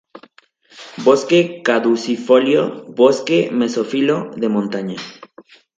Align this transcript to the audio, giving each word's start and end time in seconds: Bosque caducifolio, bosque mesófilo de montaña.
Bosque 1.05 1.61
caducifolio, 1.63 2.87
bosque 2.87 3.51
mesófilo 3.53 4.31
de 4.35 4.49
montaña. 4.49 4.95